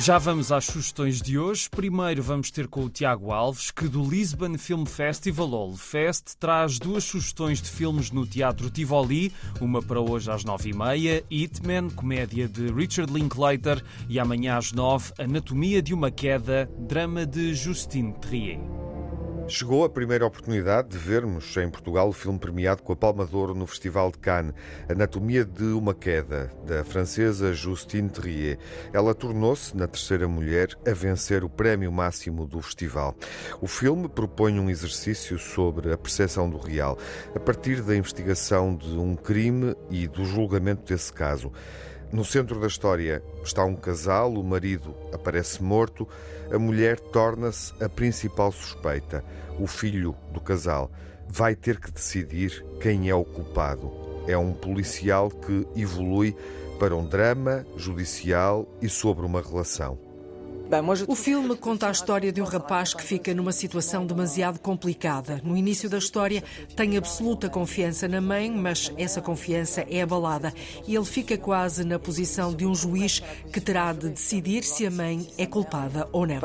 [0.00, 1.68] Já vamos às sugestões de hoje.
[1.68, 6.78] Primeiro vamos ter com o Tiago Alves, que do Lisbon Film Festival, ou Fest, traz
[6.78, 11.90] duas sugestões de filmes no Teatro Tivoli, uma para hoje às nove e meia, Hitman,
[11.90, 18.12] comédia de Richard Linklater, e amanhã às nove, Anatomia de uma Queda, drama de Justine
[18.20, 18.87] Trier.
[19.50, 23.34] Chegou a primeira oportunidade de vermos em Portugal o filme premiado com a Palma de
[23.34, 24.52] Ouro no Festival de Cannes,
[24.86, 28.58] Anatomia de uma Queda, da francesa Justine Trier.
[28.92, 33.16] Ela tornou-se, na terceira mulher, a vencer o prémio máximo do festival.
[33.58, 36.98] O filme propõe um exercício sobre a percepção do real,
[37.34, 41.50] a partir da investigação de um crime e do julgamento desse caso.
[42.10, 46.08] No centro da história está um casal, o marido aparece morto,
[46.50, 49.22] a mulher torna-se a principal suspeita.
[49.58, 50.90] O filho do casal
[51.28, 53.92] vai ter que decidir quem é o culpado.
[54.26, 56.34] É um policial que evolui
[56.78, 60.07] para um drama judicial e sobre uma relação.
[61.06, 65.40] O filme conta a história de um rapaz que fica numa situação demasiado complicada.
[65.42, 66.44] No início da história,
[66.76, 70.52] tem absoluta confiança na mãe, mas essa confiança é abalada
[70.86, 73.20] e ele fica quase na posição de um juiz
[73.50, 76.38] que terá de decidir se a mãe é culpada ou não.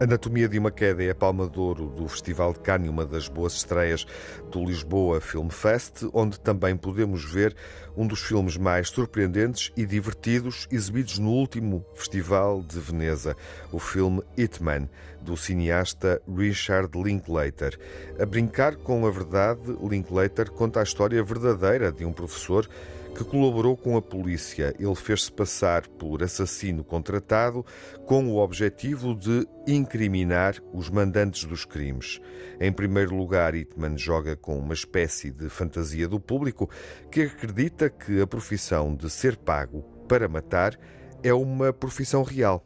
[0.00, 3.26] Anatomia de uma Queda é a palma de ouro do Festival de Cannes, uma das
[3.26, 4.06] boas estreias
[4.48, 7.56] do Lisboa Film Fest, onde também podemos ver
[7.96, 13.34] um dos filmes mais surpreendentes e divertidos exibidos no último Festival de Veneza
[13.72, 14.88] o filme Hitman,
[15.20, 17.78] do cineasta Richard Linklater.
[18.18, 22.68] A brincar com a verdade, Linklater conta a história verdadeira de um professor
[23.16, 24.74] que colaborou com a polícia.
[24.78, 27.64] Ele fez-se passar por assassino contratado
[28.04, 32.20] com o objetivo de incriminar os mandantes dos crimes.
[32.60, 36.68] Em primeiro lugar, Hitman joga com uma espécie de fantasia do público
[37.10, 40.78] que acredita que a profissão de ser pago para matar
[41.22, 42.64] é uma profissão real.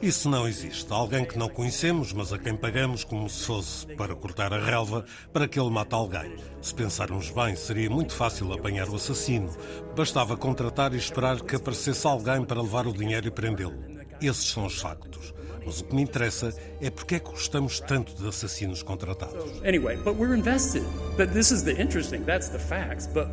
[0.00, 0.90] Isso não existe.
[0.90, 5.04] Alguém que não conhecemos, mas a quem pagamos como se fosse para cortar a relva
[5.32, 6.34] para que ele mate alguém.
[6.60, 9.50] Se pensarmos bem, seria muito fácil apanhar o assassino.
[9.94, 13.78] Bastava contratar e esperar que aparecesse alguém para levar o dinheiro e prendê-lo.
[14.20, 15.34] Esses são os factos.
[15.64, 19.60] Mas o que me interessa é porque é que gostamos tanto de assassinos contratados.
[19.64, 20.82] Anyway, but we're invested.
[21.16, 23.06] But this is the interesting, that's the facts.
[23.06, 23.28] But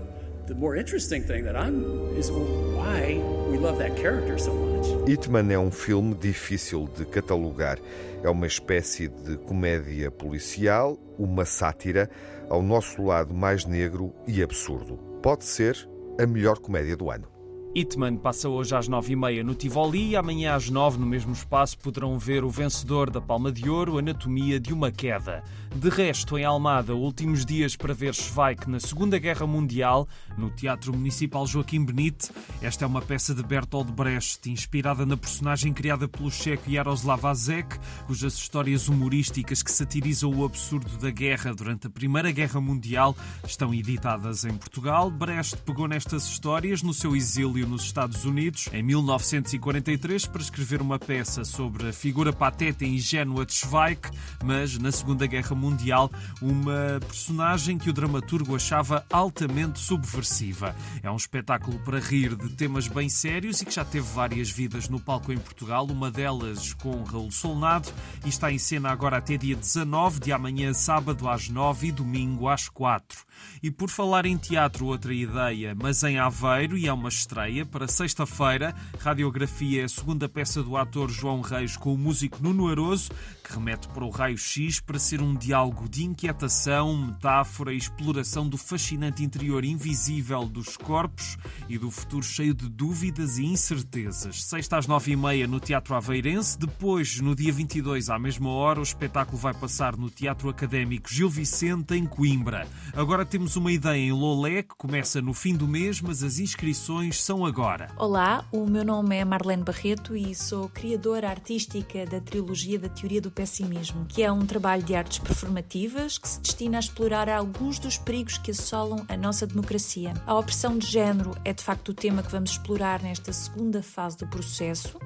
[5.07, 7.77] Hitman é um filme difícil de catalogar.
[8.23, 12.09] É uma espécie de comédia policial, uma sátira
[12.49, 14.97] ao nosso lado mais negro e absurdo.
[15.21, 15.87] Pode ser
[16.19, 17.38] a melhor comédia do ano.
[17.75, 21.33] Hitman passa hoje às nove e meia no Tivoli e amanhã às nove no mesmo
[21.33, 25.43] espaço poderão ver o vencedor da Palma de Ouro, Anatomia de uma Queda.
[25.75, 30.91] De resto, em Almada, últimos dias para ver Schweik na Segunda Guerra Mundial, no Teatro
[30.91, 32.31] Municipal Joaquim Benite.
[32.59, 37.77] Esta é uma peça de Bertolt Brecht, inspirada na personagem criada pelo checo Jaroslav Azek,
[38.07, 43.15] cujas histórias humorísticas que satirizam o absurdo da guerra durante a Primeira Guerra Mundial
[43.45, 45.11] estão editadas em Portugal.
[45.11, 50.99] Brecht pegou nestas histórias no seu exílio nos Estados Unidos em 1943 para escrever uma
[50.99, 54.09] peça sobre a figura pateta e ingênua de Schweik,
[54.43, 56.11] mas na Segunda Guerra Mundial,
[56.41, 60.75] uma personagem que o dramaturgo achava altamente subversiva.
[61.01, 64.87] É um espetáculo para rir de temas bem sérios e que já teve várias vidas
[64.87, 67.89] no palco em Portugal, uma delas com Raul Solnado,
[68.25, 72.47] e está em cena agora até dia 19, de amanhã sábado às 9 e domingo
[72.47, 73.29] às 4.
[73.63, 77.87] E por falar em teatro, outra ideia, mas em Aveiro, e é uma estreia para
[77.87, 78.75] sexta-feira.
[78.99, 83.09] Radiografia é a segunda peça do ator João Reis com o músico Nuno Aroso,
[83.43, 88.57] que remete para o raio-x para ser um diálogo de inquietação, metáfora e exploração do
[88.57, 91.37] fascinante interior invisível dos corpos
[91.67, 94.43] e do futuro cheio de dúvidas e incertezas.
[94.43, 98.79] Sexta às nove e meia no Teatro Aveirense, depois, no dia 22, à mesma hora,
[98.79, 102.67] o espetáculo vai passar no Teatro Académico Gil Vicente, em Coimbra.
[102.93, 107.21] Agora temos uma ideia em Lolé, que começa no fim do mês, mas as inscrições
[107.21, 107.89] são agora.
[107.97, 113.21] Olá, o meu nome é Marlene Barreto e sou criadora artística da trilogia da Teoria
[113.21, 117.79] do Pessimismo, que é um trabalho de artes performativas que se destina a explorar alguns
[117.79, 120.13] dos perigos que assolam a nossa democracia.
[120.25, 124.17] A opressão de género é de facto o tema que vamos explorar nesta segunda fase
[124.17, 124.97] do processo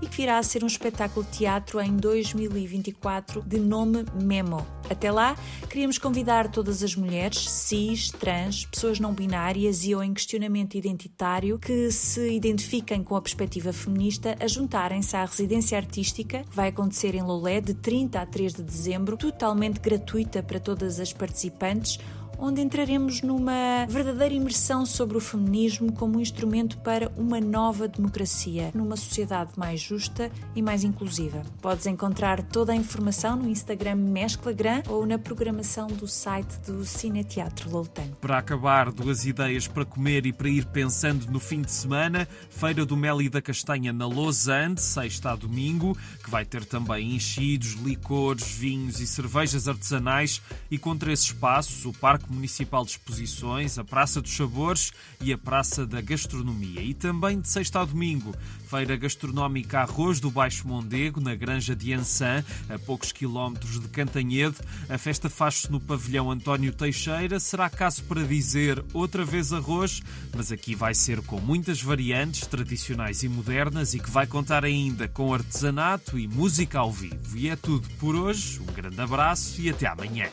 [0.00, 4.66] e que virá a ser um espetáculo de teatro em 2024 de nome Memo.
[4.92, 5.34] Até lá,
[5.70, 11.58] queríamos convidar todas as mulheres, cis, trans, pessoas não binárias e ou em questionamento identitário
[11.58, 16.44] que se identifiquem com a perspectiva feminista a juntarem-se à residência artística.
[16.44, 21.00] Que vai acontecer em Lolé de 30 a 3 de dezembro, totalmente gratuita para todas
[21.00, 21.98] as participantes
[22.42, 28.72] onde entraremos numa verdadeira imersão sobre o feminismo como um instrumento para uma nova democracia,
[28.74, 31.40] numa sociedade mais justa e mais inclusiva.
[31.60, 37.22] Podes encontrar toda a informação no Instagram Mesclagram ou na programação do site do Cine
[37.22, 38.16] Teatro Loutano.
[38.20, 42.84] Para acabar, duas ideias para comer e para ir pensando no fim de semana: Feira
[42.84, 47.74] do Mel e da Castanha na Lausanne, sexta a domingo, que vai ter também enchidos,
[47.74, 53.84] licores, vinhos e cervejas artesanais e com três espaços: o Parque Municipal de Exposições, a
[53.84, 56.80] Praça dos Sabores e a Praça da Gastronomia.
[56.80, 58.34] E também de sexta a domingo,
[58.68, 64.56] Feira Gastronómica Arroz do Baixo Mondego, na Granja de Ançã, a poucos quilómetros de Cantanhede.
[64.88, 67.38] A festa faz-se no pavilhão António Teixeira.
[67.38, 70.00] Será caso para dizer outra vez arroz,
[70.34, 75.06] mas aqui vai ser com muitas variantes tradicionais e modernas e que vai contar ainda
[75.06, 77.36] com artesanato e música ao vivo.
[77.36, 78.60] E é tudo por hoje.
[78.60, 80.30] Um grande abraço e até amanhã.